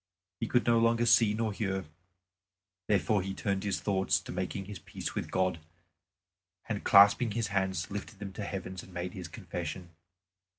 He 0.39 0.47
could 0.47 0.65
no 0.65 0.79
longer 0.79 1.05
see 1.05 1.35
nor 1.35 1.53
hear. 1.53 1.85
Therefore 2.87 3.21
he 3.21 3.35
turned 3.35 3.63
his 3.63 3.79
thoughts 3.79 4.19
to 4.21 4.31
making 4.31 4.65
his 4.65 4.79
peace 4.79 5.13
with 5.13 5.29
God, 5.29 5.59
and 6.67 6.83
clasping 6.83 7.33
his 7.33 7.49
hands 7.49 7.91
lifted 7.91 8.17
them 8.17 8.33
to 8.33 8.43
heaven 8.43 8.75
and 8.81 8.91
made 8.91 9.13
his 9.13 9.27
confession. 9.27 9.91